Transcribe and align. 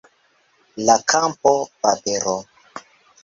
La 0.85 0.95
kampo, 1.11 1.53
papero 1.83 2.35